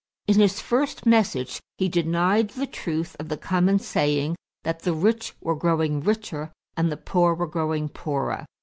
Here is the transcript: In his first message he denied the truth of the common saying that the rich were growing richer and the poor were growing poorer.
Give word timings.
In 0.25 0.39
his 0.39 0.59
first 0.59 1.05
message 1.05 1.59
he 1.77 1.87
denied 1.87 2.49
the 2.49 2.65
truth 2.65 3.15
of 3.19 3.29
the 3.29 3.37
common 3.37 3.77
saying 3.77 4.35
that 4.63 4.79
the 4.79 4.95
rich 4.95 5.35
were 5.41 5.53
growing 5.55 6.01
richer 6.01 6.51
and 6.75 6.91
the 6.91 6.97
poor 6.97 7.35
were 7.35 7.45
growing 7.45 7.87
poorer. 7.87 8.47